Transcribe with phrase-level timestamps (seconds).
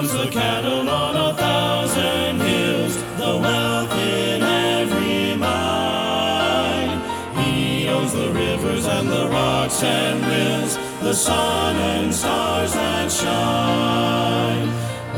[0.00, 7.02] owns the cattle on a thousand hills, the wealth in every mine.
[7.44, 14.68] He owns the rivers and the rocks and rills, the sun and stars that shine.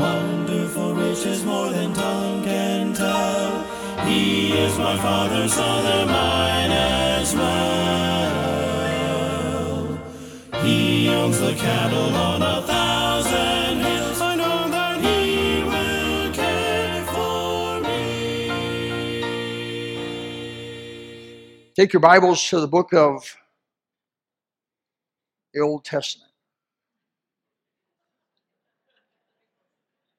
[0.01, 3.63] Wonderful riches more than tongue can tell.
[4.05, 8.33] He is my father's other mine as well.
[10.61, 12.82] He owns the cattle on a thousand
[21.75, 23.35] Take your Bibles to the book of
[25.55, 26.29] the Old Testament.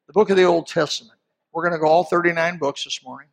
[0.09, 1.17] The book of the Old Testament.
[1.53, 3.29] We're going to go all 39 books this morning.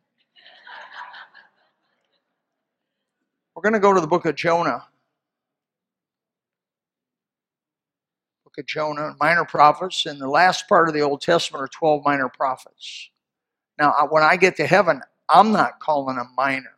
[3.56, 4.84] We're going to go to the book of Jonah.
[8.44, 10.06] Book of Jonah, minor prophets.
[10.06, 13.10] In the last part of the Old Testament are 12 minor prophets.
[13.80, 16.76] Now, when I get to heaven, I'm not calling them minor.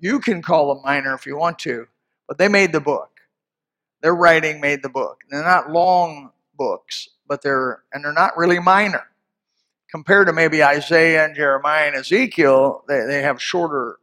[0.00, 1.86] You can call them minor if you want to,
[2.26, 3.20] but they made the book.
[4.00, 5.20] Their writing made the book.
[5.30, 9.04] They're not long books, but they're and they're not really minor.
[9.90, 13.98] Compared to maybe Isaiah and Jeremiah and Ezekiel, they, they have shorter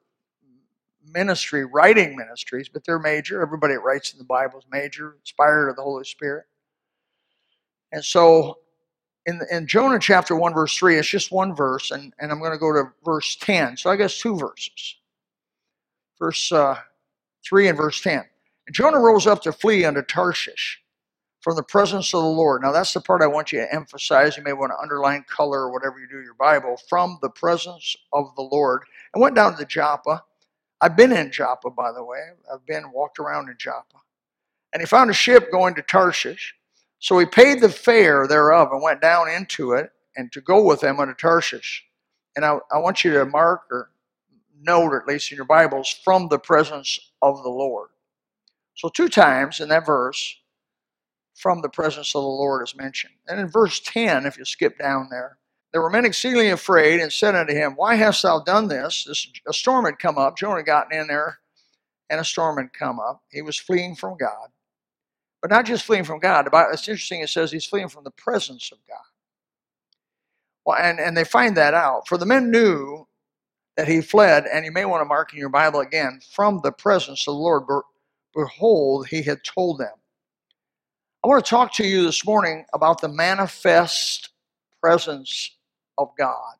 [1.11, 3.41] ministry, writing ministries, but they're major.
[3.41, 6.45] Everybody that writes in the Bible is major, inspired of the Holy Spirit.
[7.91, 8.59] And so
[9.25, 12.51] in, in Jonah chapter 1, verse 3, it's just one verse, and, and I'm going
[12.51, 13.77] to go to verse 10.
[13.77, 14.97] So I guess two verses
[16.19, 16.77] verse uh,
[17.43, 18.23] 3 and verse 10.
[18.67, 20.81] And Jonah rose up to flee unto Tarshish
[21.41, 22.61] from the presence of the Lord.
[22.61, 24.35] Now, that's the part I want you to emphasize.
[24.35, 26.77] You may want to underline color or whatever you do in your Bible.
[26.89, 28.83] From the presence of the Lord.
[29.13, 30.23] And went down to Joppa.
[30.81, 32.19] I've been in Joppa, by the way.
[32.53, 33.97] I've been walked around in Joppa.
[34.73, 36.53] And he found a ship going to Tarshish.
[36.99, 40.81] So he paid the fare thereof and went down into it and to go with
[40.81, 41.85] them unto Tarshish.
[42.35, 43.91] And I, I want you to mark or
[44.61, 47.89] note, at least in your Bibles, from the presence of the Lord.
[48.75, 50.37] So, two times in that verse,
[51.35, 53.13] from the presence of the Lord is mentioned.
[53.27, 55.37] And in verse 10, if you skip down there,
[55.71, 59.05] there were men exceedingly afraid and said unto him, Why hast thou done this?
[59.07, 60.37] this a storm had come up.
[60.37, 61.39] Jonah had gotten in there,
[62.09, 63.21] and a storm had come up.
[63.31, 64.49] He was fleeing from God.
[65.41, 66.47] But not just fleeing from God.
[66.73, 68.97] It's interesting, it says he's fleeing from the presence of God.
[70.65, 72.07] Well, and, and they find that out.
[72.07, 73.06] For the men knew
[73.77, 76.71] that he fled, and you may want to mark in your Bible again, from the
[76.71, 77.63] presence of the Lord.
[78.35, 79.93] Behold, he had told them.
[81.23, 84.29] I want to talk to you this morning about the manifest
[84.81, 85.55] presence
[85.97, 86.55] of God.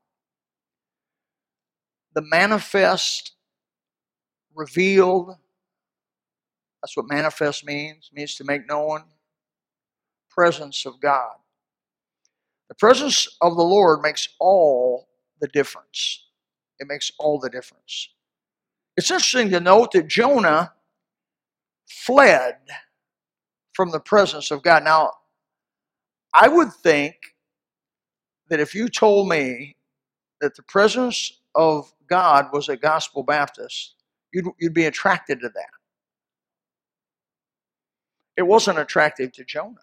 [2.14, 3.34] The manifest,
[4.56, 5.36] revealed,
[6.82, 9.04] that's what manifest means, means to make known,
[10.30, 11.34] presence of God.
[12.70, 15.08] The presence of the Lord makes all
[15.40, 16.27] the difference.
[16.80, 18.10] It makes all the difference.
[18.96, 20.74] It's interesting to note that Jonah
[21.88, 22.58] fled
[23.74, 24.84] from the presence of God.
[24.84, 25.12] Now,
[26.34, 27.16] I would think
[28.50, 29.76] that if you told me
[30.42, 33.96] that the presence of God was a gospel Baptist,
[34.34, 35.70] you'd, you'd be attracted to that.
[38.38, 39.76] It wasn't attractive to Jonah.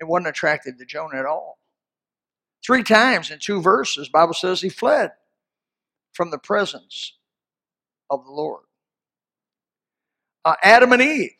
[0.00, 1.58] It wasn't attractive to Jonah at all.
[2.64, 5.12] Three times in two verses, Bible says he fled
[6.12, 7.14] from the presence
[8.08, 8.62] of the Lord.
[10.44, 11.32] Uh, Adam and Eve,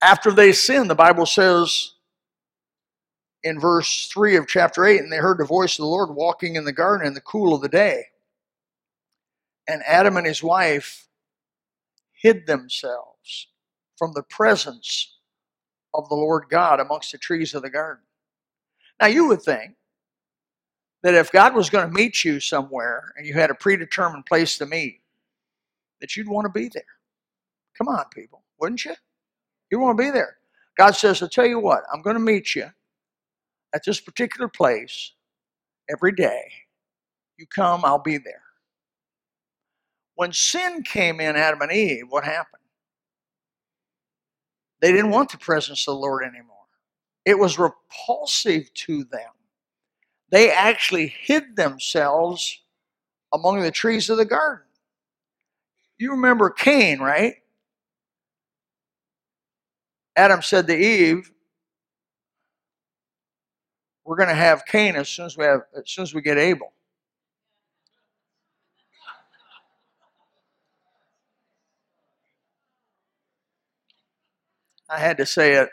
[0.00, 1.92] after they sinned, the Bible says
[3.44, 6.56] in verse 3 of chapter 8, and they heard the voice of the Lord walking
[6.56, 8.04] in the garden in the cool of the day.
[9.68, 11.08] And Adam and his wife
[12.12, 13.48] hid themselves
[13.96, 15.18] from the presence
[15.94, 18.02] of the Lord God amongst the trees of the garden.
[19.00, 19.74] Now, you would think
[21.02, 24.58] that if God was going to meet you somewhere and you had a predetermined place
[24.58, 25.00] to meet,
[26.00, 26.84] that you'd want to be there.
[27.76, 28.94] Come on, people, wouldn't you?
[29.70, 30.36] You want to be there.
[30.76, 32.66] God says, I'll tell you what, I'm going to meet you
[33.74, 35.12] at this particular place
[35.90, 36.52] every day.
[37.38, 38.42] You come, I'll be there.
[40.14, 42.62] When sin came in Adam and Eve, what happened?
[44.80, 46.61] They didn't want the presence of the Lord anymore.
[47.24, 49.30] It was repulsive to them.
[50.30, 52.60] They actually hid themselves
[53.32, 54.66] among the trees of the garden.
[55.98, 57.36] You remember Cain, right?
[60.16, 61.30] Adam said to Eve,
[64.04, 66.38] "We're going to have Cain as soon as we have, as soon as we get
[66.38, 66.72] Abel."
[74.88, 75.70] I had to say it.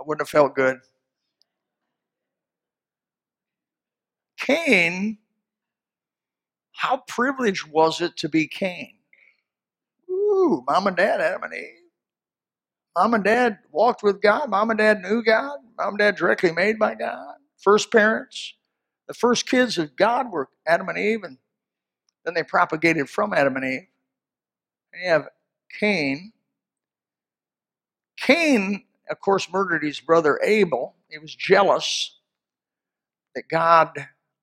[0.00, 0.78] I wouldn't have felt good.
[4.38, 5.18] Cain,
[6.72, 8.94] how privileged was it to be Cain?
[10.10, 11.68] Ooh, mom and dad, Adam and Eve.
[12.96, 14.50] Mom and dad walked with God.
[14.50, 15.58] Mom and dad knew God.
[15.78, 17.36] Mom and dad directly made by God.
[17.58, 18.54] First parents.
[19.08, 21.38] The first kids of God were Adam and Eve, and
[22.24, 23.88] then they propagated from Adam and Eve.
[24.92, 25.28] And you have
[25.80, 26.32] Cain.
[28.18, 30.94] Cain, of course, murdered his brother Abel.
[31.08, 32.18] He was jealous
[33.34, 33.90] that God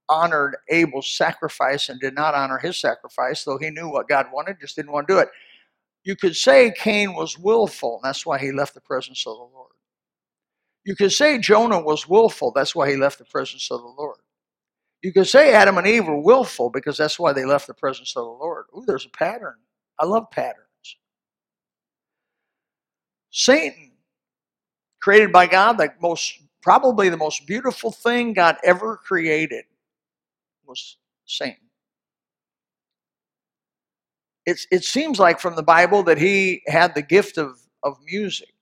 [0.10, 4.60] honored Abel's sacrifice and did not honor his sacrifice, though he knew what God wanted,
[4.60, 5.30] just didn't want to do it.
[6.04, 9.72] You could say Cain was willful, that's why he left the presence of the Lord.
[10.86, 14.20] You could say Jonah was willful, that's why he left the presence of the Lord.
[15.02, 18.16] You could say Adam and Eve were willful because that's why they left the presence
[18.16, 18.66] of the Lord.
[18.75, 19.56] Ooh, there's a pattern.
[20.00, 20.63] I love patterns.
[23.30, 23.87] Satan,
[25.07, 29.63] created by God, the most probably the most beautiful thing God ever created
[30.65, 31.69] was Satan.
[34.45, 38.54] It's, it seems like from the Bible that he had the gift of, of music.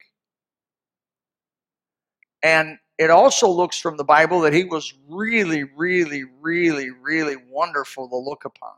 [2.44, 8.08] And it also looks from the Bible that he was really, really, really, really wonderful
[8.08, 8.76] to look upon.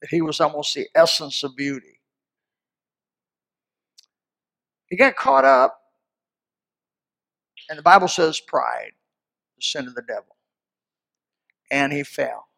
[0.00, 2.00] That he was almost the essence of beauty.
[4.88, 5.81] He got caught up,
[7.68, 8.92] and the Bible says pride,
[9.56, 10.36] the sin of the devil.
[11.70, 12.48] And he fell.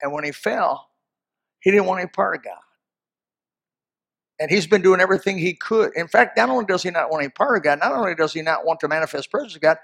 [0.00, 0.88] And when he fell,
[1.60, 2.58] he didn't want any part of God.
[4.40, 5.92] And he's been doing everything he could.
[5.94, 8.32] In fact, not only does he not want any part of God, not only does
[8.32, 9.76] he not want to manifest presence of God,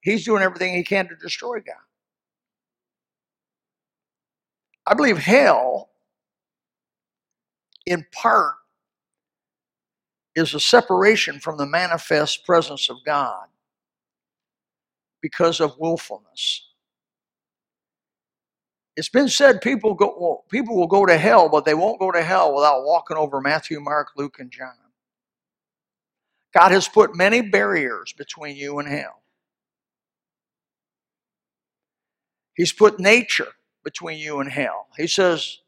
[0.00, 1.76] he's doing everything he can to destroy God.
[4.86, 5.90] I believe hell,
[7.86, 8.54] in part,
[10.36, 13.46] is a separation from the manifest presence of God
[15.24, 16.68] because of willfulness.
[18.94, 22.12] It's been said people go well, people will go to hell, but they won't go
[22.12, 24.74] to hell without walking over Matthew, Mark, Luke, and John.
[26.52, 29.22] God has put many barriers between you and hell.
[32.54, 34.88] He's put nature between you and hell.
[34.98, 35.60] He says,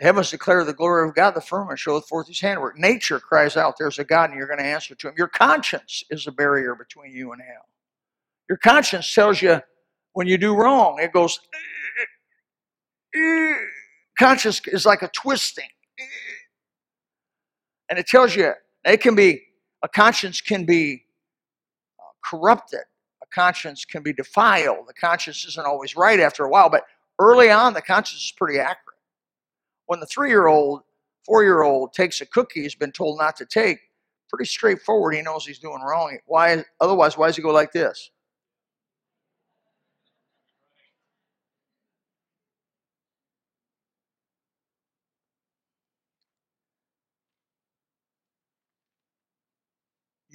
[0.00, 2.76] The heavens declare the glory of God, the firmament showeth forth his handiwork.
[2.76, 5.14] Nature cries out, There's a God, and you're going to answer to him.
[5.16, 7.66] Your conscience is a barrier between you and hell.
[8.48, 9.60] Your conscience tells you
[10.12, 11.38] when you do wrong, it goes,
[14.18, 15.68] conscience is like a twisting.
[17.88, 18.52] And it tells you
[18.84, 19.42] it can be,
[19.82, 21.04] a conscience can be
[21.98, 22.80] uh, corrupted.
[23.22, 24.88] A conscience can be defiled.
[24.88, 26.84] The conscience isn't always right after a while, but
[27.18, 28.98] early on, the conscience is pretty accurate.
[29.86, 30.82] When the three year old,
[31.24, 33.78] four year old takes a cookie he's been told not to take,
[34.28, 35.14] pretty straightforward.
[35.14, 36.18] He knows he's doing wrong.
[36.26, 36.64] Why?
[36.80, 38.10] Otherwise, why does he go like this?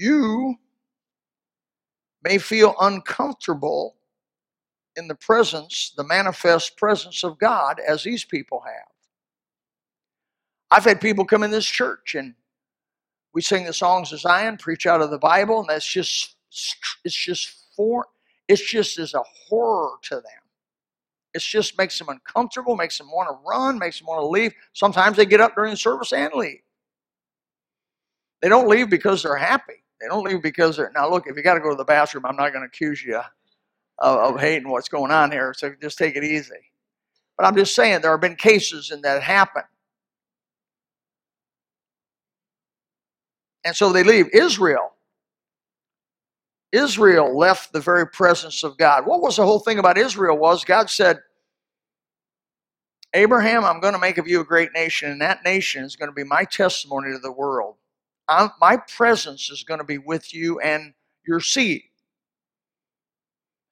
[0.03, 0.55] You
[2.23, 3.95] may feel uncomfortable
[4.95, 8.87] in the presence, the manifest presence of God, as these people have.
[10.71, 12.35] I've had people come in this church and
[13.33, 16.35] we sing the songs of Zion, preach out of the Bible, and that's just
[17.03, 18.05] it's just for
[18.47, 20.43] it's just as a horror to them.
[21.33, 24.53] It just makes them uncomfortable, makes them want to run, makes them want to leave.
[24.73, 26.61] Sometimes they get up during the service and leave.
[28.41, 29.82] They don't leave because they're happy.
[30.03, 31.09] They don't leave because they're now.
[31.09, 33.21] Look, if you got to go to the bathroom, I'm not going to accuse you
[33.99, 35.53] of, of hating what's going on here.
[35.57, 36.71] So just take it easy.
[37.37, 39.63] But I'm just saying there have been cases in that happen.
[43.65, 44.29] And so they leave.
[44.33, 44.93] Israel.
[46.73, 49.05] Israel left the very presence of God.
[49.05, 51.19] What was the whole thing about Israel was God said,
[53.13, 56.09] Abraham, I'm going to make of you a great nation, and that nation is going
[56.09, 57.75] to be my testimony to the world.
[58.29, 60.93] I'm, my presence is going to be with you and
[61.27, 61.81] your seed.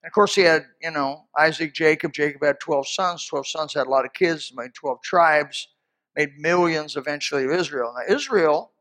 [0.02, 2.12] And of course, he had, you know, Isaac, Jacob.
[2.12, 3.26] Jacob had 12 sons.
[3.26, 5.68] 12 sons had a lot of kids, made 12 tribes,
[6.16, 7.94] made millions eventually of Israel.
[7.96, 8.72] Now, Israel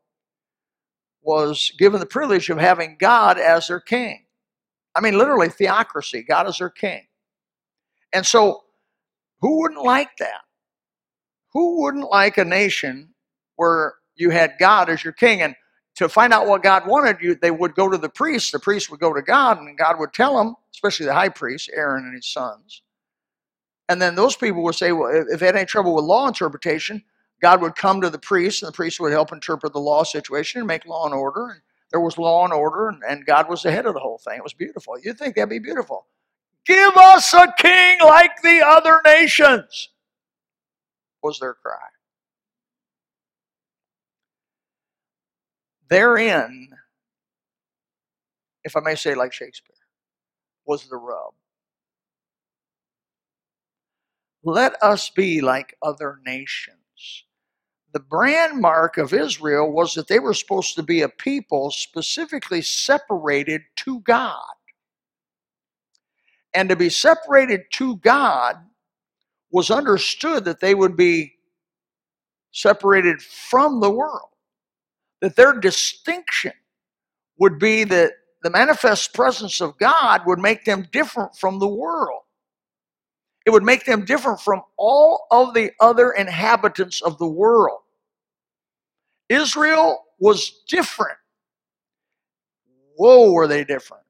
[1.22, 4.26] was given the privilege of having God as their king.
[4.96, 6.24] I mean, literally, theocracy.
[6.24, 7.06] God is their king.
[8.14, 8.64] And so,
[9.40, 10.42] who wouldn't like that?
[11.54, 13.14] Who wouldn't like a nation
[13.56, 15.42] where you had God as your king?
[15.42, 15.56] And
[15.96, 18.52] to find out what God wanted, you they would go to the priest.
[18.52, 21.70] The priest would go to God, and God would tell them, especially the high priest,
[21.74, 22.82] Aaron and his sons.
[23.90, 27.04] And then those people would say, well, if they had any trouble with law interpretation,
[27.42, 30.62] God would come to the priest, and the priest would help interpret the law situation
[30.62, 31.50] and make law and order.
[31.50, 34.20] And there was law and order, and, and God was the head of the whole
[34.20, 34.38] thing.
[34.38, 34.96] It was beautiful.
[35.04, 36.06] You'd think that'd be beautiful.
[36.66, 39.90] Give us a king like the other nations,
[41.22, 41.91] was their cry.
[45.92, 46.72] Therein,
[48.64, 49.76] if I may say like Shakespeare,
[50.66, 51.34] was the rub.
[54.44, 57.26] Let us be like other nations.
[57.94, 62.62] The brand mark of Israel was that they were supposed to be a people specifically
[62.62, 64.40] separated to God.
[66.54, 68.58] And to be separated to God
[69.52, 71.34] was understood that they would be
[72.54, 74.31] separated from the world,
[75.22, 76.54] that their distinction
[77.38, 78.14] would be that
[78.44, 82.22] the manifest presence of God would make them different from the world.
[83.46, 87.80] It would make them different from all of the other inhabitants of the world.
[89.30, 91.18] Israel was different.
[92.96, 94.04] Whoa, were they different.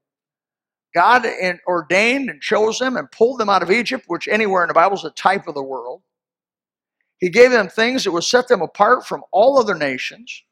[0.94, 1.26] God
[1.68, 4.98] ordained and chose them and pulled them out of Egypt, which anywhere in the Bible
[4.98, 6.02] is a type of the world.
[7.20, 10.44] He gave them things that would set them apart from all other nations.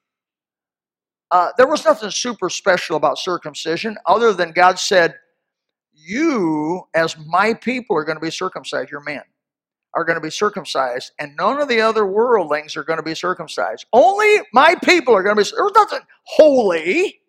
[1.32, 5.16] Uh, there was nothing super special about circumcision other than God said,
[5.94, 9.22] You, as my people, are going to be circumcised, your men
[9.96, 13.16] are going to be circumcised, and none of the other worldlings are going to be
[13.16, 13.86] circumcised.
[13.92, 15.50] Only my people are going to be.
[15.56, 17.20] There's nothing holy.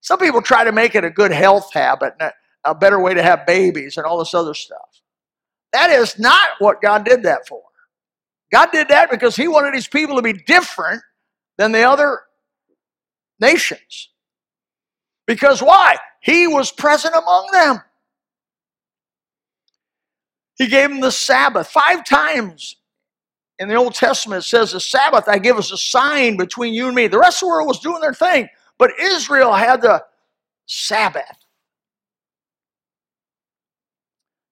[0.00, 2.14] Some people try to make it a good health habit,
[2.64, 5.02] a better way to have babies, and all this other stuff.
[5.72, 7.62] That is not what God did that for.
[8.52, 11.02] God did that because He wanted His people to be different
[11.58, 12.20] than the other
[13.40, 14.10] nations.
[15.26, 15.96] Because why?
[16.20, 17.80] He was present among them.
[20.56, 21.68] He gave them the Sabbath.
[21.68, 22.76] Five times
[23.58, 26.86] in the Old Testament it says, The Sabbath I give us a sign between you
[26.86, 27.08] and me.
[27.08, 28.48] The rest of the world was doing their thing,
[28.78, 30.04] but Israel had the
[30.66, 31.36] Sabbath.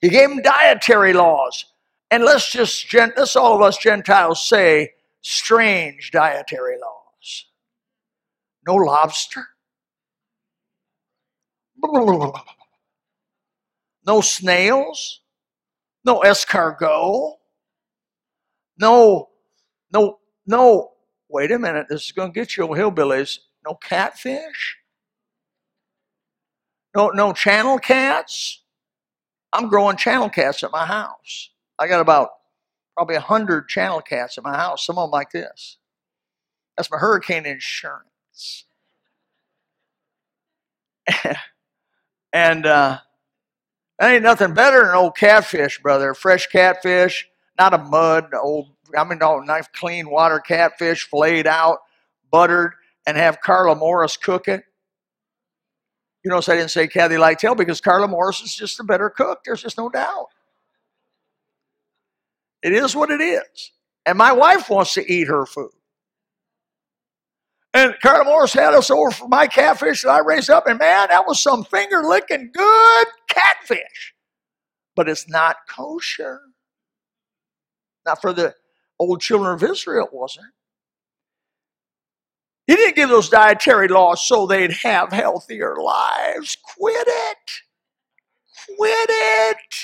[0.01, 1.65] He gave them dietary laws.
[2.11, 4.91] And let's just, let's all of us Gentiles say,
[5.23, 7.02] strange dietary laws.
[8.67, 9.49] No lobster.
[14.05, 15.23] No snails
[16.05, 17.37] no escargot,
[18.79, 19.29] no,
[19.93, 20.89] no, no.
[21.29, 23.39] Wait a minute, this is going to get you hillbillies.
[23.65, 24.77] No catfish,
[26.97, 28.63] no, no channel cats.
[29.53, 31.51] I'm growing channel cats at my house.
[31.79, 32.31] I got about
[32.95, 34.87] probably a hundred channel cats at my house.
[34.87, 35.79] Some of them like this.
[36.77, 38.12] That's my hurricane insurance.
[42.33, 42.99] and uh,
[43.99, 46.15] that ain't nothing better than old catfish, brother.
[46.15, 51.79] Fresh catfish, not a mud, old, I mean, no, nice clean water catfish, filleted out,
[52.31, 52.73] buttered,
[53.07, 54.65] and have Carla Morris cook it.
[56.25, 59.41] You notice I didn't say Kathy Lightail because Carla Morris is just a better cook.
[59.45, 60.29] There's just no doubt.
[62.63, 63.73] It is what it is.
[64.07, 65.73] And my wife wants to eat her food.
[67.75, 71.09] And Carla Morris had us over for my catfish that I raised up, and man,
[71.09, 74.15] that was some finger licking good catfish.
[74.95, 76.41] But it's not kosher.
[78.05, 78.55] Not for the
[78.99, 80.49] old children of Israel, it wasn't.
[82.67, 86.57] He didn't give those dietary laws so they'd have healthier lives.
[86.77, 87.51] Quit it.
[88.77, 89.75] Quit it.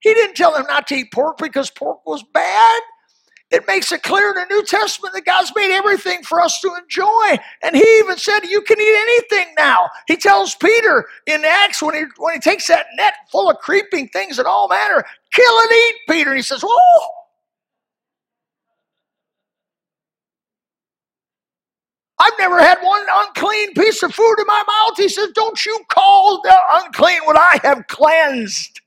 [0.00, 2.80] He didn't tell them not to eat pork because pork was bad.
[3.50, 6.72] It makes it clear in the New Testament that God's made everything for us to
[6.80, 7.36] enjoy.
[7.62, 9.88] And he even said, You can eat anything now.
[10.06, 14.08] He tells Peter in Acts when he, when he takes that net full of creeping
[14.08, 16.30] things and all manner, kill and eat, Peter.
[16.30, 17.06] And he says, Whoa!
[22.20, 24.96] I've never had one unclean piece of food in my mouth.
[24.96, 28.80] He says, Don't you call the unclean what I have cleansed.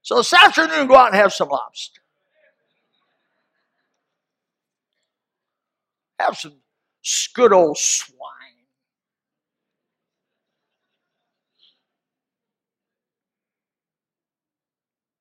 [0.00, 2.00] So this afternoon, go out and have some lobster.
[6.20, 6.54] Have some
[7.34, 8.16] good old swine.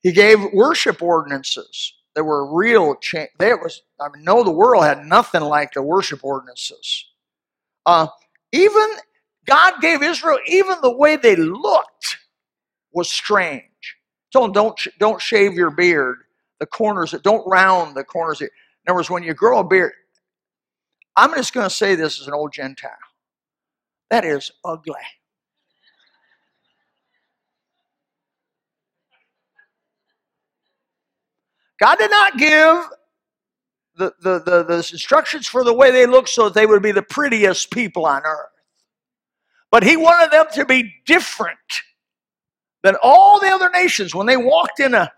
[0.04, 1.94] He gave worship ordinances.
[2.14, 3.30] There were real change.
[3.40, 7.06] There was, I mean, no, the world had nothing like the worship ordinances.
[7.86, 8.08] Uh,
[8.52, 8.88] even
[9.46, 12.18] God gave Israel, even the way they looked
[12.94, 13.64] was strange.
[14.32, 16.20] Told them, don't, don't shave your beard,
[16.60, 18.42] the corners, that don't round the corners.
[18.42, 18.50] In
[18.88, 19.94] other words, when you grow a beard,
[21.18, 22.92] I'm just going to say this as an old Gentile.
[24.10, 24.96] That is ugly.
[31.80, 32.84] God did not give
[33.98, 36.92] the, the, the, the, instructions for the way they look so that they would be
[36.92, 38.48] the prettiest people on earth.
[39.72, 41.58] But he wanted them to be different
[42.84, 45.12] than all the other nations when they walked in a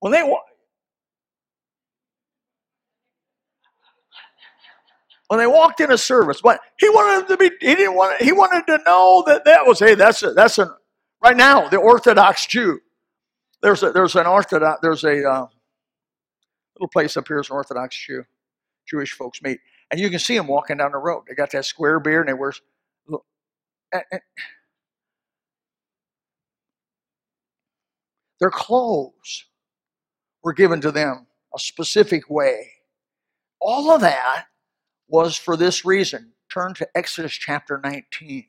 [0.00, 0.22] when they
[5.28, 6.40] when they walked in a service.
[6.42, 7.50] But he wanted to be.
[7.60, 8.20] He didn't want.
[8.20, 9.94] He wanted to know that that was hey.
[9.94, 10.76] That's a, that's a
[11.22, 12.80] right now the Orthodox Jew.
[13.62, 15.46] There's a there's an Orthodox there's a uh,
[16.76, 18.24] little place up here is an Orthodox Jew.
[18.88, 21.24] Jewish folks meet, and you can see them walking down the road.
[21.28, 22.52] They got that square beard and they wear.
[28.40, 29.46] Their clothes
[30.42, 32.70] were given to them a specific way.
[33.60, 34.46] All of that
[35.08, 36.32] was for this reason.
[36.50, 38.46] Turn to Exodus chapter 19.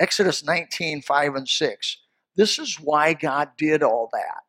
[0.00, 1.98] Exodus 19, 5 and 6.
[2.36, 4.42] This is why God did all that.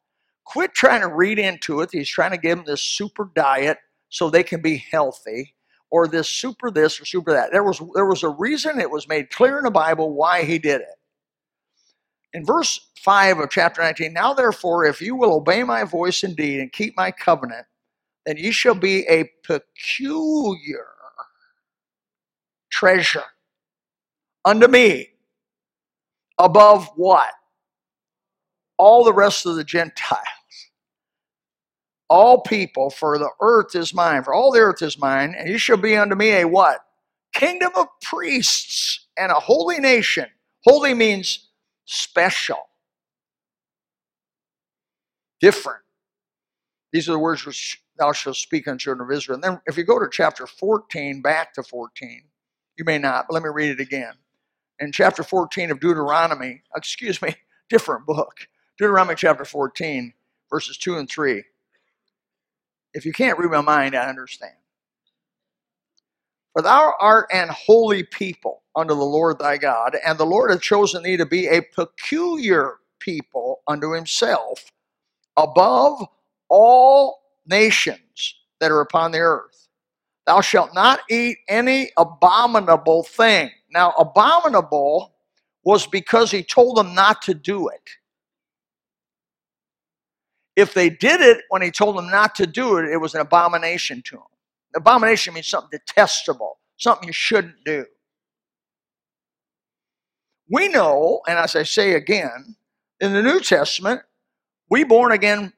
[0.46, 1.90] Quit trying to read into it.
[1.92, 3.78] He's trying to give them this super diet
[4.10, 5.56] so they can be healthy,
[5.90, 7.52] or this super this or super that.
[7.52, 10.58] There was there was a reason it was made clear in the Bible why he
[10.60, 10.88] did it.
[12.34, 16.60] In verse 5 of chapter 19, now therefore, if you will obey my voice indeed
[16.60, 17.66] and keep my covenant,
[18.26, 20.86] then ye shall be a peculiar
[22.78, 23.24] treasure
[24.46, 25.10] unto me
[26.38, 27.32] above what?
[28.78, 30.22] All the rest of the Gentiles.
[32.10, 35.58] All people, for the earth is mine, for all the earth is mine, and you
[35.58, 36.80] shall be unto me a what?
[37.34, 40.28] Kingdom of priests and a holy nation.
[40.64, 41.50] Holy means
[41.86, 42.70] special,
[45.42, 45.82] different.
[46.94, 49.36] These are the words which thou shalt speak unto children of Israel.
[49.36, 52.24] And then if you go to chapter 14, back to 14,
[52.78, 54.14] you may not, but let me read it again.
[54.80, 57.36] In chapter 14 of Deuteronomy, excuse me,
[57.70, 60.14] different book, Deuteronomy chapter 14,
[60.50, 61.44] verses 2 and 3.
[62.94, 64.54] If you can't read my mind, I understand.
[66.54, 70.62] For thou art an holy people unto the Lord thy God, and the Lord hath
[70.62, 74.72] chosen thee to be a peculiar people unto himself
[75.38, 76.04] above
[76.50, 79.67] all nations that are upon the earth.
[80.28, 83.50] Thou shalt not eat any abominable thing.
[83.72, 85.14] Now, abominable
[85.64, 87.90] was because he told them not to do it.
[90.58, 93.22] If they did it when he told them not to do it, it was an
[93.22, 94.26] abomination to them.
[94.76, 97.86] Abomination means something detestable, something you shouldn't do.
[100.50, 102.56] We know, and as I say again,
[103.00, 104.02] in the New Testament,
[104.70, 105.54] we born again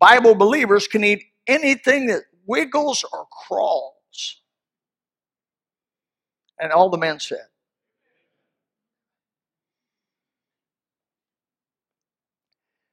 [0.00, 4.40] Bible believers can eat anything that wiggles or crawls.
[6.58, 7.46] And all the men said.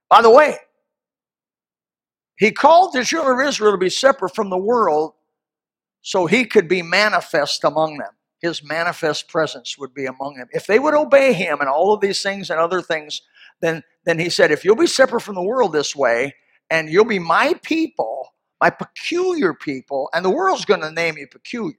[0.09, 0.57] By the way,
[2.37, 5.13] he called the children of Israel to be separate from the world
[6.01, 8.11] so he could be manifest among them.
[8.41, 10.47] His manifest presence would be among them.
[10.51, 13.21] If they would obey him and all of these things and other things,
[13.61, 16.33] then, then he said, if you'll be separate from the world this way,
[16.69, 21.27] and you'll be my people, my peculiar people, and the world's going to name you
[21.27, 21.75] peculiar.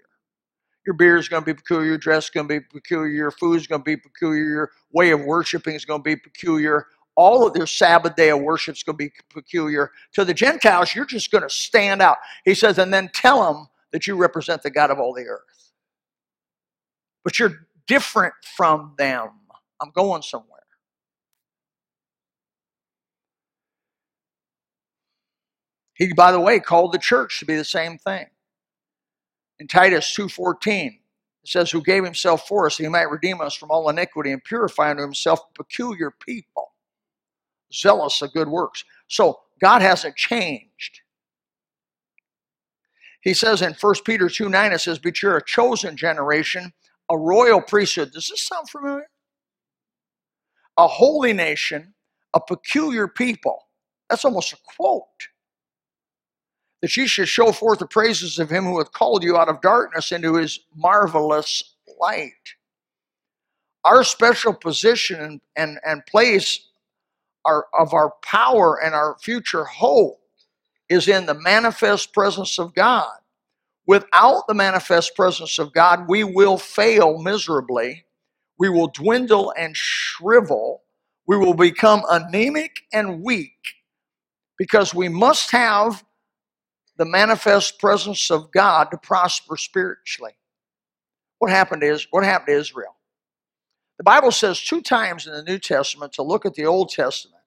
[0.87, 3.31] Your beer is going to be peculiar, your dress is going to be peculiar, your
[3.31, 6.87] food is going to be peculiar, your way of worshiping is going to be peculiar.
[7.17, 9.91] All of their Sabbath day of worship is going to be peculiar.
[10.15, 12.17] To the Gentiles, you're just going to stand out.
[12.47, 15.73] He says, and then tell them that you represent the God of all the earth.
[17.25, 19.29] But you're different from them.
[19.83, 20.60] I'm going somewhere.
[26.01, 28.25] He, by the way, called the church to be the same thing.
[29.59, 30.99] In Titus 2.14, it
[31.45, 34.43] says, who gave himself for us that he might redeem us from all iniquity and
[34.43, 36.73] purify unto himself peculiar people,
[37.71, 38.83] zealous of good works.
[39.09, 41.03] So God hasn't changed.
[43.21, 46.73] He says in 1 Peter 2 9, it says, But you're a chosen generation,
[47.11, 48.13] a royal priesthood.
[48.13, 49.11] Does this sound familiar?
[50.79, 51.93] A holy nation,
[52.33, 53.67] a peculiar people.
[54.09, 55.05] That's almost a quote.
[56.83, 59.61] That ye should show forth the praises of him who hath called you out of
[59.61, 62.33] darkness into his marvelous light.
[63.85, 66.69] Our special position and, and, and place
[67.45, 70.21] our, of our power and our future hope
[70.89, 73.11] is in the manifest presence of God.
[73.87, 78.05] Without the manifest presence of God, we will fail miserably.
[78.59, 80.83] We will dwindle and shrivel.
[81.27, 83.59] We will become anemic and weak
[84.59, 86.05] because we must have
[87.01, 90.33] the manifest presence of God to prosper spiritually.
[91.39, 92.95] What happened is what happened to Israel?
[93.97, 97.43] The Bible says two times in the New Testament to look at the Old Testament.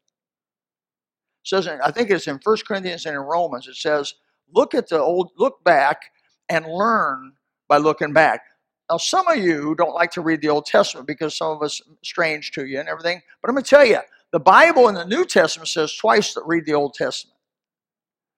[1.43, 4.15] It says I think it's in 1 Corinthians and in Romans, it says,
[4.51, 6.01] look at the old look back
[6.49, 7.33] and learn
[7.67, 8.41] by looking back.
[8.89, 11.79] Now, some of you don't like to read the Old Testament because some of us
[12.03, 13.21] strange to you and everything.
[13.39, 13.99] But I'm going to tell you,
[14.31, 17.32] the Bible in the New Testament says twice that read the Old Testament.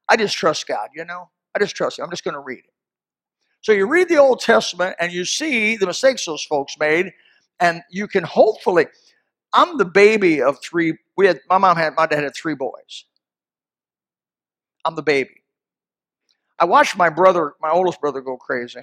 [0.09, 1.29] I just trust God, you know?
[1.55, 2.05] I just trust Him.
[2.05, 2.73] I'm just going to read it.
[3.61, 7.13] So you read the Old Testament and you see the mistakes those folks made,
[7.59, 8.87] and you can hopefully.
[9.53, 10.97] I'm the baby of three.
[11.17, 13.05] We had my mom had my dad had three boys.
[14.83, 15.41] I'm the baby.
[16.59, 18.81] I watched my brother, my oldest brother, go crazy.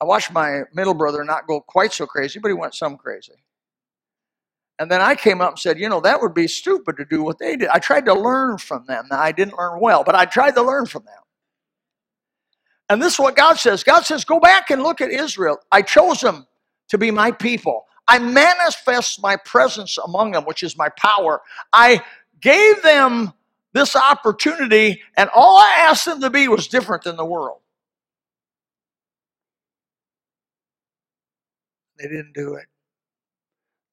[0.00, 3.34] I watched my middle brother not go quite so crazy, but he went some crazy.
[4.78, 7.22] And then I came up and said, you know, that would be stupid to do
[7.22, 7.68] what they did.
[7.68, 9.06] I tried to learn from them.
[9.10, 11.14] Now, I didn't learn well, but I tried to learn from them.
[12.88, 15.58] And this is what God says God says, go back and look at Israel.
[15.70, 16.46] I chose them
[16.88, 17.86] to be my people.
[18.08, 21.40] I manifest my presence among them, which is my power.
[21.72, 22.02] I
[22.40, 23.32] gave them
[23.72, 27.60] this opportunity, and all I asked them to be was different than the world.
[31.98, 32.66] They didn't do it.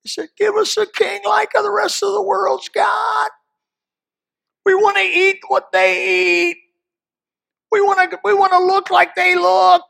[0.09, 3.29] Said, Give us a king like the rest of the world's God.
[4.65, 6.57] We want to eat what they eat.
[7.71, 9.83] We want to we want to look like they look.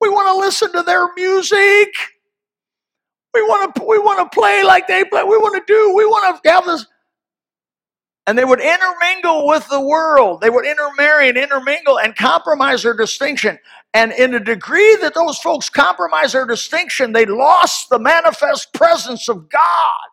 [0.00, 1.88] We want to listen to their music.
[3.34, 5.22] We want to we want to play like they play.
[5.22, 5.94] We want to do.
[5.94, 6.86] We want to have this.
[8.26, 10.40] And they would intermingle with the world.
[10.40, 13.58] They would intermarry and intermingle and compromise their distinction.
[13.96, 19.26] And in a degree that those folks compromised their distinction, they lost the manifest presence
[19.26, 20.08] of God.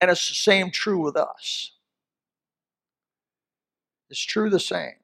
[0.00, 1.72] And it's the same true with us.
[4.08, 4.94] It's true the same.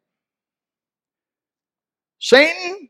[2.20, 2.88] Satan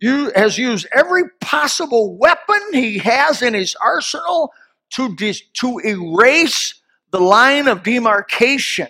[0.00, 4.50] you, has used every possible weapon he has in his arsenal
[4.94, 6.80] to, dis, to erase
[7.10, 8.88] the line of demarcation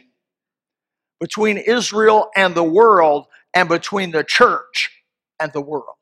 [1.18, 4.90] between Israel and the world and between the church
[5.40, 5.96] and the world.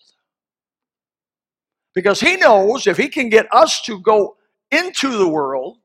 [1.94, 4.36] Because he knows if he can get us to go
[4.70, 5.78] into the world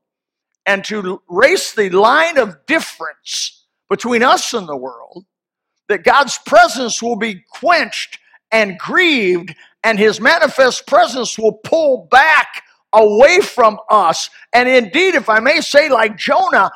[0.64, 5.24] and to race the line of difference between us and the world,
[5.88, 8.18] that God's presence will be quenched
[8.52, 14.30] and grieved, and his manifest presence will pull back away from us.
[14.52, 16.70] And indeed, if I may say, like Jonah,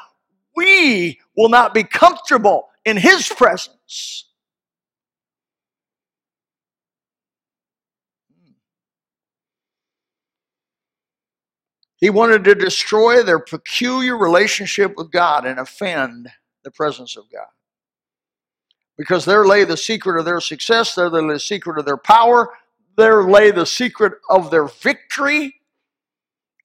[0.57, 4.30] we will not be comfortable in his presence.
[12.01, 16.31] He wanted to destroy their peculiar relationship with God and offend
[16.65, 17.49] the presence of God.
[18.97, 22.51] Because there lay the secret of their success, there lay the secret of their power,
[22.97, 25.55] there lay the secret of their victory,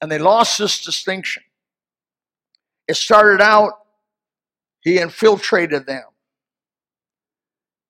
[0.01, 1.43] and they lost this distinction.
[2.87, 3.73] It started out,
[4.81, 6.03] he infiltrated them.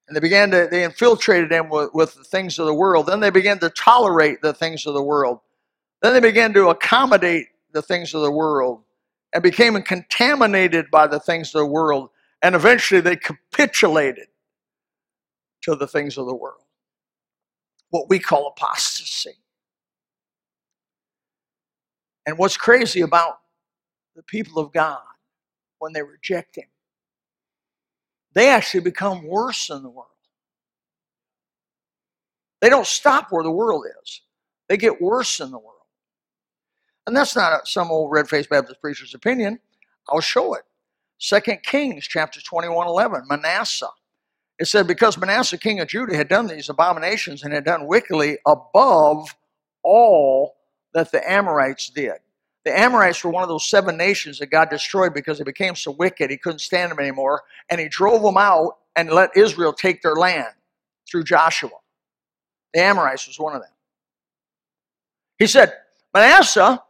[0.07, 3.07] And they began to, they infiltrated them with, with the things of the world.
[3.07, 5.39] Then they began to tolerate the things of the world.
[6.05, 8.83] Then they began to accommodate the things of the world
[9.33, 12.11] and became contaminated by the things of the world.
[12.43, 14.27] And eventually they capitulated
[15.63, 16.61] to the things of the world.
[17.89, 19.31] What we call apostasy.
[22.27, 23.39] And what's crazy about
[24.15, 25.01] the people of God
[25.79, 26.69] when they reject Him,
[28.35, 30.09] they actually become worse than the world.
[32.61, 34.21] They don't stop where the world is,
[34.69, 35.74] they get worse than the world.
[37.07, 39.59] And that's not some old red faced Baptist preacher's opinion.
[40.09, 40.63] I'll show it.
[41.17, 43.89] Second Kings chapter 21 11, Manasseh.
[44.57, 48.37] It said, Because Manasseh, king of Judah, had done these abominations and had done wickedly
[48.45, 49.35] above
[49.83, 50.55] all
[50.93, 52.13] that the Amorites did.
[52.63, 55.91] The Amorites were one of those seven nations that God destroyed because they became so
[55.91, 57.43] wicked he couldn't stand them anymore.
[57.69, 60.47] And he drove them out and let Israel take their land
[61.09, 61.69] through Joshua.
[62.73, 63.71] The Amorites was one of them.
[65.37, 65.73] He said,
[66.13, 66.81] Manasseh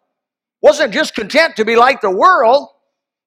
[0.65, 2.69] wasn't just content to be like the world,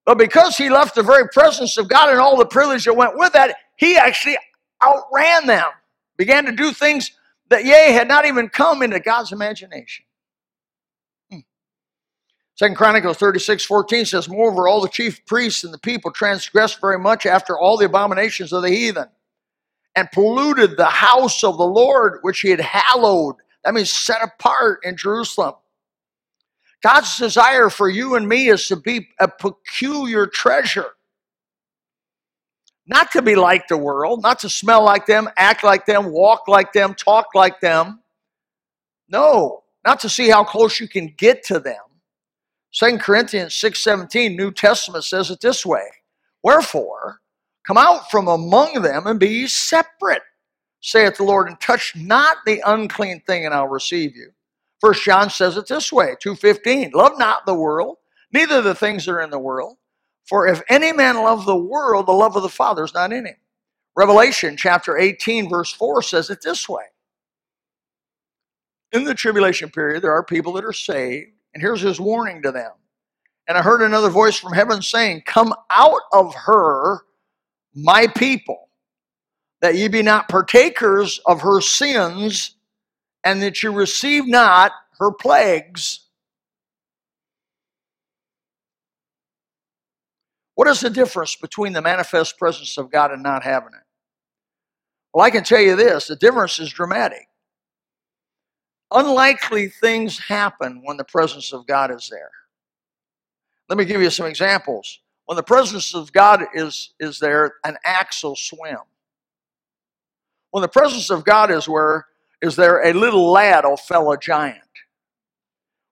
[0.04, 3.16] but because he left the very presence of God and all the privilege that went
[3.16, 4.36] with that, he actually
[4.82, 5.68] outran them,
[6.16, 7.12] began to do things
[7.48, 10.04] that, yea, had not even come into God's imagination.
[11.30, 11.38] Hmm.
[12.56, 16.98] Second Chronicles 36, 14 says, Moreover, all the chief priests and the people transgressed very
[16.98, 19.06] much after all the abominations of the heathen
[19.94, 23.36] and polluted the house of the Lord, which he had hallowed.
[23.64, 25.54] That means set apart in Jerusalem.
[26.82, 30.90] God's desire for you and me is to be a peculiar treasure.
[32.86, 36.48] Not to be like the world, not to smell like them, act like them, walk
[36.48, 38.00] like them, talk like them.
[39.08, 41.82] No, not to see how close you can get to them.
[42.72, 45.86] 2 Corinthians 6:17 New Testament says it this way.
[46.42, 47.20] Wherefore,
[47.66, 50.22] come out from among them and be separate,
[50.80, 54.32] saith the Lord, and touch not the unclean thing, and I'll receive you.
[54.80, 57.96] First John says it this way, 2.15, love not the world,
[58.32, 59.76] neither the things that are in the world.
[60.28, 63.26] For if any man love the world, the love of the Father is not in
[63.26, 63.36] him.
[63.96, 66.84] Revelation chapter 18, verse 4 says it this way.
[68.92, 72.52] In the tribulation period, there are people that are saved, and here's his warning to
[72.52, 72.70] them.
[73.48, 77.00] And I heard another voice from heaven saying, Come out of her,
[77.74, 78.68] my people,
[79.62, 82.54] that ye be not partakers of her sins,
[83.24, 86.00] and that you receive not her plagues.
[90.54, 93.84] What is the difference between the manifest presence of God and not having it?
[95.14, 97.28] Well, I can tell you this the difference is dramatic.
[98.90, 102.30] Unlikely things happen when the presence of God is there.
[103.68, 105.00] Let me give you some examples.
[105.26, 108.78] When the presence of God is, is there, an axe will swim.
[110.50, 112.06] When the presence of God is where
[112.40, 114.58] is there, a little lad or fellow giant.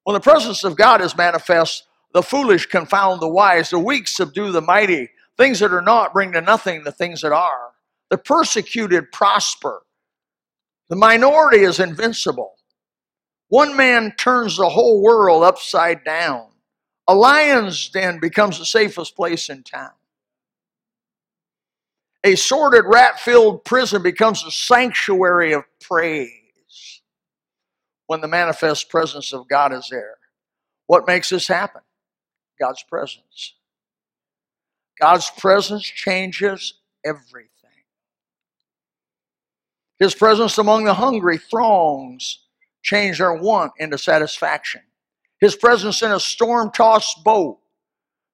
[0.05, 4.53] When the presence of God is manifest, the foolish confound the wise, the weak subdue
[4.53, 5.11] the mighty.
[5.37, 7.73] Things that are not bring to nothing the things that are.
[8.11, 9.83] The persecuted prosper.
[10.89, 12.55] The minority is invincible.
[13.49, 16.47] One man turns the whole world upside down.
[17.09, 19.91] A lion's den becomes the safest place in town.
[22.25, 26.36] A sordid, rat filled prison becomes a sanctuary of praise
[28.07, 30.17] when the manifest presence of God is there.
[30.87, 31.83] What makes this happen?
[32.59, 33.55] God's presence.
[35.01, 37.51] God's presence changes everything.
[39.99, 42.41] His presence among the hungry throngs
[42.83, 44.83] change their want into satisfaction.
[45.41, 47.59] His presence in a storm tossed boat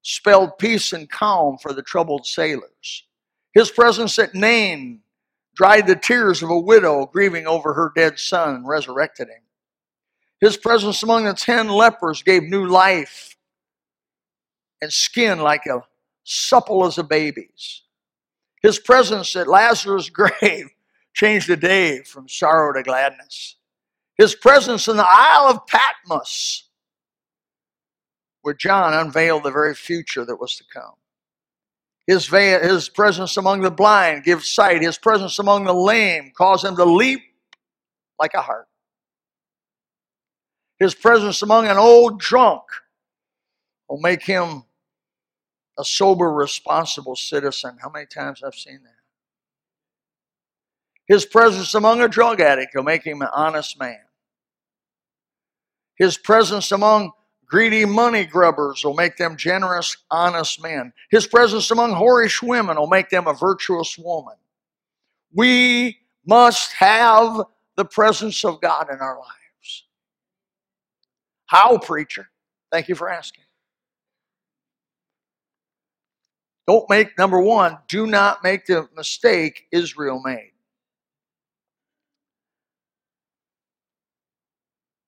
[0.03, 3.03] spelled peace and calm for the troubled sailors.
[3.53, 5.01] His presence at Nain
[5.55, 9.42] dried the tears of a widow grieving over her dead son and resurrected him.
[10.43, 13.37] His presence among the ten lepers gave new life
[14.81, 15.85] and skin like a
[16.25, 17.83] supple as a baby's.
[18.61, 20.09] His presence at Lazarus'
[20.41, 20.67] grave
[21.13, 23.55] changed the day from sorrow to gladness.
[24.17, 26.67] His presence in the Isle of Patmos
[28.41, 30.95] where John unveiled the very future that was to come.
[32.05, 34.81] His, his presence among the blind gives sight.
[34.81, 37.21] His presence among the lame causes them to leap
[38.19, 38.67] like a hart.
[40.83, 42.63] His presence among an old drunk
[43.87, 44.63] will make him
[45.79, 47.77] a sober, responsible citizen.
[47.81, 48.91] How many times I've seen that?
[51.07, 54.01] His presence among a drug addict will make him an honest man.
[55.95, 57.13] His presence among
[57.45, 60.91] Greedy money grubbers will make them generous, honest men.
[61.11, 64.35] His presence among whorish women will make them a virtuous woman.
[65.33, 67.43] We must have
[67.77, 69.42] the presence of God in our lives.
[71.53, 72.29] How, preacher?
[72.71, 73.43] Thank you for asking.
[76.65, 80.53] Don't make, number one, do not make the mistake Israel made.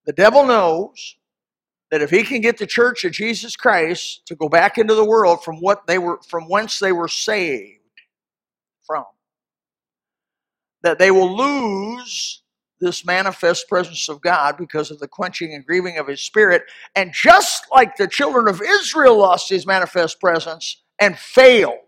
[0.04, 1.16] The devil knows
[1.90, 5.04] that if he can get the church of Jesus Christ to go back into the
[5.04, 7.80] world from what they were from whence they were saved
[8.86, 9.04] from
[10.82, 12.42] that they will lose
[12.80, 16.62] this manifest presence of God because of the quenching and grieving of his spirit.
[16.94, 21.78] And just like the children of Israel lost his manifest presence and failed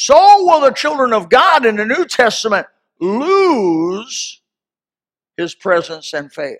[0.00, 2.68] so will the children of God in the New Testament
[3.00, 4.40] lose
[5.36, 6.58] his presence and fail.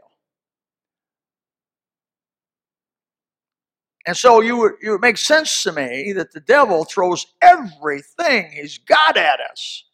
[4.09, 8.79] And so you would, it make sense to me that the devil throws everything he's
[8.79, 9.85] got at us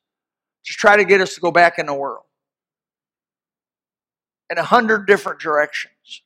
[0.65, 2.25] to try to get us to go back in the world
[4.51, 6.23] in a hundred different directions.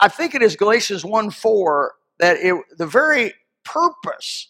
[0.00, 4.48] I think it is Galatians 1 4 that it, the very purpose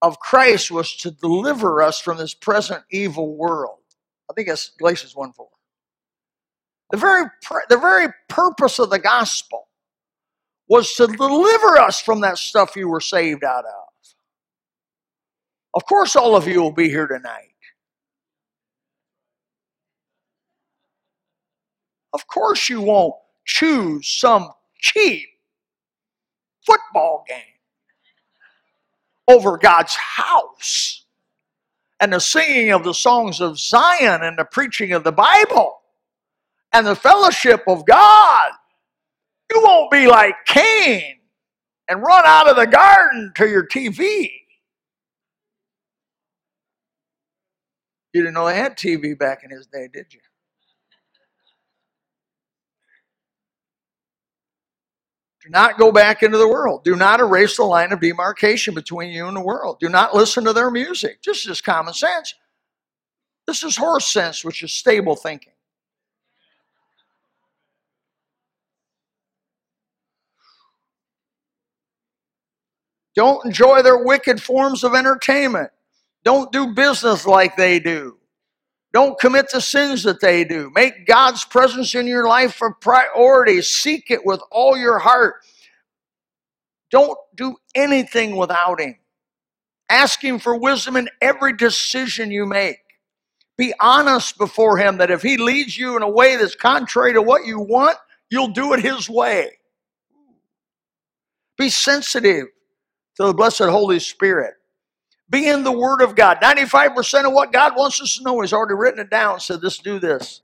[0.00, 3.78] of Christ was to deliver us from this present evil world.
[4.30, 5.48] I think it's Galatians 1 4.
[6.90, 7.24] The very,
[7.68, 9.68] the very purpose of the gospel
[10.68, 14.14] was to deliver us from that stuff you were saved out of.
[15.74, 17.47] Of course, all of you will be here tonight.
[22.18, 24.50] Of course, you won't choose some
[24.80, 25.28] cheap
[26.66, 27.38] football game
[29.28, 31.04] over God's house
[32.00, 35.78] and the singing of the songs of Zion and the preaching of the Bible
[36.72, 38.50] and the fellowship of God.
[39.54, 41.18] You won't be like Cain
[41.88, 44.28] and run out of the garden to your TV.
[48.12, 50.20] You didn't know they had TV back in his day, did you?
[55.50, 56.84] Not go back into the world.
[56.84, 59.78] Do not erase the line of demarcation between you and the world.
[59.80, 61.22] Do not listen to their music.
[61.22, 62.34] This is common sense.
[63.46, 65.54] This is horse sense, which is stable thinking.
[73.16, 75.70] Don't enjoy their wicked forms of entertainment.
[76.24, 78.17] Don't do business like they do.
[78.98, 80.72] Don't commit the sins that they do.
[80.74, 83.62] Make God's presence in your life a priority.
[83.62, 85.36] Seek it with all your heart.
[86.90, 88.96] Don't do anything without Him.
[89.88, 92.80] Ask Him for wisdom in every decision you make.
[93.56, 97.22] Be honest before Him that if He leads you in a way that's contrary to
[97.22, 97.96] what you want,
[98.30, 99.58] you'll do it His way.
[101.56, 102.46] Be sensitive
[103.14, 104.54] to the blessed Holy Spirit.
[105.30, 106.38] Be in the Word of God.
[106.40, 109.78] 95% of what God wants us to know, is already written it down, said this,
[109.78, 110.40] do this.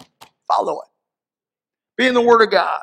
[0.47, 0.89] Follow it.
[1.97, 2.83] Be in the Word of God.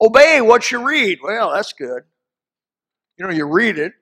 [0.00, 1.18] Obey what you read.
[1.22, 2.04] Well, that's good.
[3.18, 3.92] You know, you read it.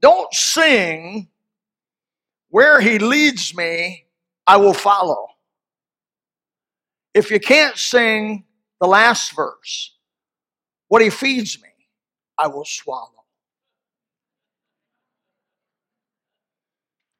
[0.00, 1.28] Don't sing,
[2.48, 4.06] where He leads me,
[4.46, 5.28] I will follow.
[7.14, 8.44] If you can't sing
[8.80, 9.96] the last verse,
[10.88, 11.68] what He feeds me,
[12.38, 13.21] I will swallow.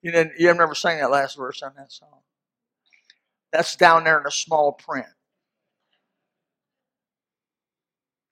[0.02, 2.20] You didn't, you have never sang that last verse on that song.
[3.52, 5.06] That's down there in the small print.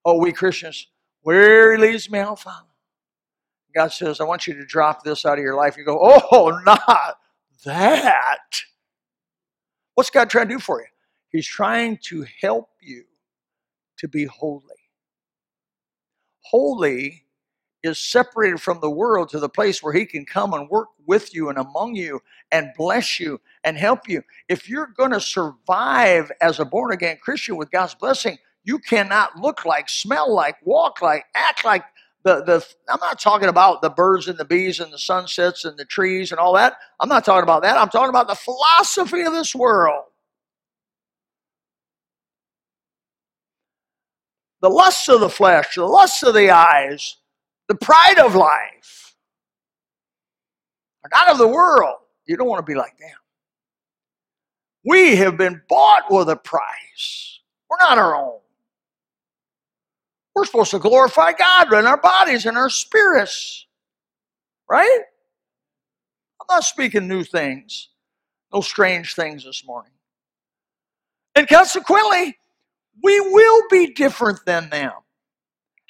[0.05, 0.89] Oh, we Christians,
[1.23, 2.67] where he leads me, I'll follow.
[3.75, 5.77] God says, I want you to drop this out of your life.
[5.77, 7.19] You go, oh, not
[7.65, 8.39] that.
[9.95, 10.87] What's God trying to do for you?
[11.31, 13.05] He's trying to help you
[13.99, 14.65] to be holy.
[16.43, 17.25] Holy
[17.83, 21.35] is separated from the world to the place where he can come and work with
[21.35, 22.21] you and among you
[22.53, 24.23] and bless you and help you.
[24.49, 29.37] If you're going to survive as a born again Christian with God's blessing, you cannot
[29.37, 31.85] look like, smell like, walk like, act like
[32.23, 35.79] the, the I'm not talking about the birds and the bees and the sunsets and
[35.79, 36.77] the trees and all that.
[37.01, 37.79] I'm not talking about that.
[37.79, 40.05] I'm talking about the philosophy of this world.
[44.61, 47.17] The lusts of the flesh, the lusts of the eyes,
[47.71, 49.15] the pride of life
[51.05, 51.99] are not of the world.
[52.27, 53.17] You don't want to be like them.
[54.85, 57.39] We have been bought with a price.
[57.69, 58.41] We're not our own.
[60.35, 63.67] We're supposed to glorify God in our bodies and our spirits.
[64.69, 65.03] Right?
[66.41, 67.91] I'm not speaking new things,
[68.53, 69.93] no strange things this morning.
[71.37, 72.37] And consequently,
[73.01, 74.91] we will be different than them.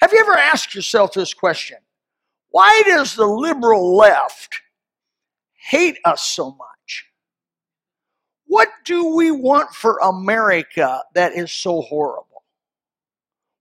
[0.01, 1.77] Have you ever asked yourself this question?
[2.49, 4.59] Why does the liberal left
[5.53, 7.05] hate us so much?
[8.47, 12.43] What do we want for America that is so horrible?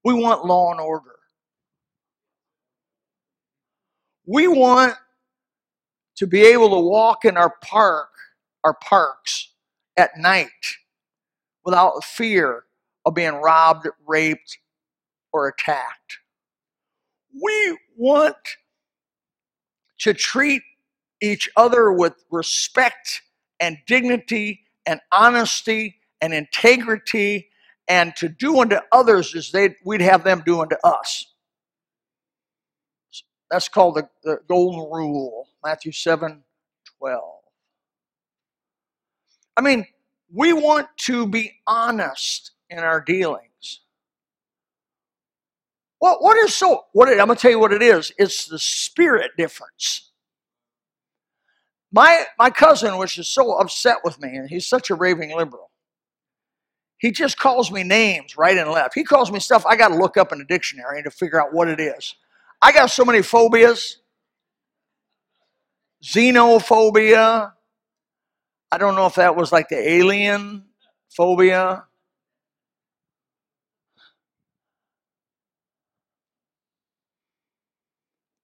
[0.02, 1.16] We want law and order.
[4.26, 4.94] We want
[6.16, 8.08] to be able to walk in our park,
[8.64, 9.52] our parks
[9.96, 10.48] at night
[11.64, 12.64] without fear
[13.04, 14.58] of being robbed, raped,
[15.32, 16.19] or attacked.
[17.34, 18.36] We want
[20.00, 20.62] to treat
[21.20, 23.22] each other with respect
[23.60, 27.48] and dignity and honesty and integrity
[27.88, 31.26] and to do unto others as they we'd have them do unto us.
[33.50, 36.42] That's called the, the golden rule, Matthew 7
[36.98, 37.40] 12.
[39.56, 39.86] I mean,
[40.32, 43.49] we want to be honest in our dealing.
[46.00, 48.12] What, what is so, what it, I'm going to tell you what it is.
[48.18, 50.10] It's the spirit difference.
[51.92, 55.70] My, my cousin, which is so upset with me, and he's such a raving liberal,
[56.98, 58.94] he just calls me names right and left.
[58.94, 61.52] He calls me stuff I got to look up in a dictionary to figure out
[61.52, 62.14] what it is.
[62.62, 63.98] I got so many phobias.
[66.04, 67.52] Xenophobia.
[68.72, 70.64] I don't know if that was like the alien
[71.10, 71.84] phobia.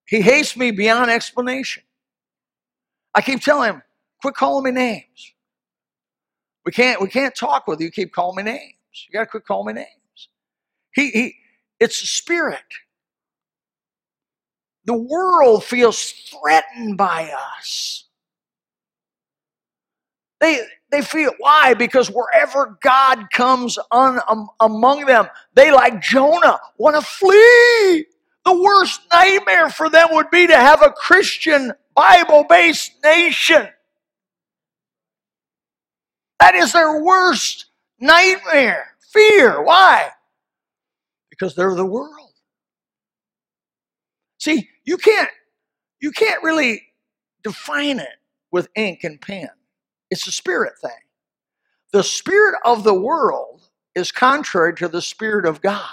[0.06, 1.82] He hates me beyond explanation.
[3.14, 3.82] I keep telling him,
[4.22, 5.32] quit calling me names.
[6.64, 8.74] We can't, we can't talk with you, keep calling me names.
[9.08, 10.28] You gotta quit calling me names.
[10.94, 11.34] He, he
[11.78, 12.60] it's the spirit.
[14.84, 18.04] The world feels threatened by us.
[20.40, 21.74] They, they feel why?
[21.74, 28.06] Because wherever God comes on, um, among them, they like Jonah want to flee.
[28.46, 33.68] The worst nightmare for them would be to have a Christian, Bible based nation
[36.40, 37.66] That is their worst
[38.00, 38.96] nightmare.
[39.12, 39.62] Fear.
[39.62, 40.10] Why?
[41.30, 42.30] Because they're the world.
[44.38, 45.30] See, you can't
[46.00, 46.82] you can't really
[47.44, 48.18] define it
[48.52, 49.48] with ink and pen.
[50.10, 50.90] It's a spirit thing.
[51.92, 53.62] The spirit of the world
[53.94, 55.88] is contrary to the spirit of God.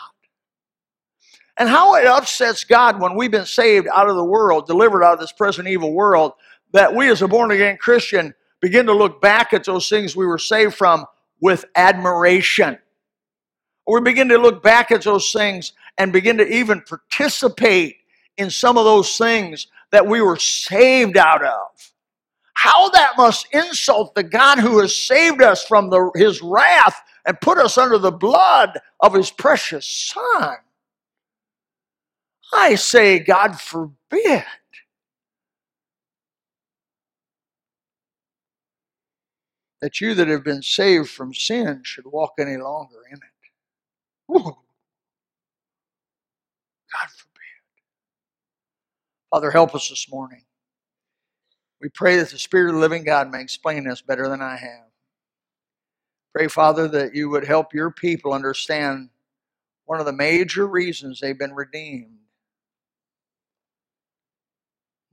[1.57, 5.13] And how it upsets God when we've been saved out of the world, delivered out
[5.13, 6.33] of this present evil world,
[6.71, 10.25] that we as a born again Christian begin to look back at those things we
[10.25, 11.05] were saved from
[11.41, 12.77] with admiration.
[13.85, 17.97] Or we begin to look back at those things and begin to even participate
[18.37, 21.91] in some of those things that we were saved out of.
[22.53, 27.39] How that must insult the God who has saved us from the, his wrath and
[27.41, 30.55] put us under the blood of his precious Son.
[32.53, 34.43] I say, God forbid.
[39.81, 43.23] That you that have been saved from sin should walk any longer in it.
[44.31, 44.43] Ooh.
[44.43, 44.55] God
[47.09, 47.41] forbid.
[49.31, 50.43] Father, help us this morning.
[51.81, 54.55] We pray that the Spirit of the living God may explain this better than I
[54.55, 54.87] have.
[56.33, 59.09] Pray, Father, that you would help your people understand
[59.85, 62.22] one of the major reasons they've been redeemed.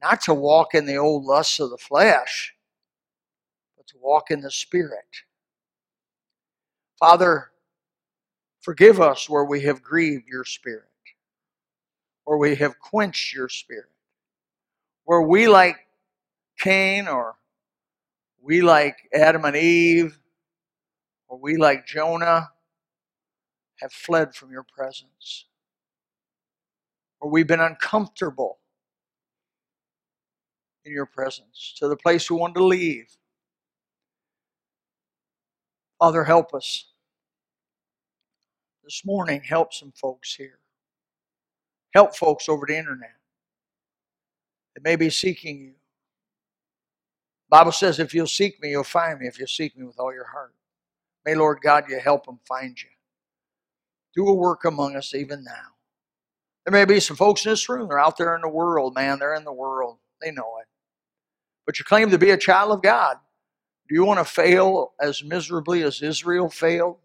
[0.03, 2.55] Not to walk in the old lusts of the flesh,
[3.77, 5.25] but to walk in the Spirit.
[6.99, 7.51] Father,
[8.61, 10.85] forgive us where we have grieved your Spirit,
[12.25, 13.91] where we have quenched your Spirit,
[15.05, 15.77] where we, like
[16.59, 17.37] Cain, or
[18.43, 20.19] we like Adam and Eve,
[21.29, 22.49] or we like Jonah,
[23.81, 25.47] have fled from your presence.
[27.21, 28.60] Or we've been uncomfortable
[30.91, 33.17] in your presence to the place we wanted to leave.
[35.99, 36.87] Father, help us.
[38.83, 40.59] This morning, help some folks here.
[41.95, 43.15] Help folks over the internet
[44.75, 45.75] that may be seeking you.
[47.49, 50.13] Bible says, if you'll seek me, you'll find me if you seek me with all
[50.13, 50.55] your heart.
[51.25, 52.89] May Lord God, you help them find you.
[54.15, 55.75] Do a work among us even now.
[56.65, 59.19] There may be some folks in this room, they're out there in the world, man.
[59.19, 59.99] They're in the world.
[60.21, 60.70] They know it.
[61.67, 63.17] But you claim to be a child of God.
[63.89, 66.99] Do you want to fail as miserably as Israel failed?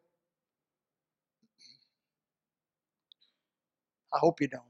[4.13, 4.61] I hope you don't.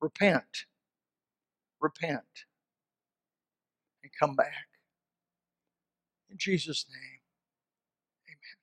[0.00, 0.64] Repent.
[1.80, 2.22] Repent
[4.02, 4.66] and come back.
[6.30, 7.20] In Jesus' name.
[8.28, 8.56] Amen.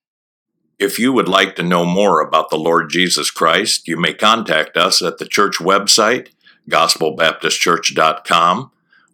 [0.79, 4.75] If you would like to know more about the Lord Jesus Christ, you may contact
[4.77, 6.29] us at the church website,
[6.69, 8.71] gospelbaptistchurch.com,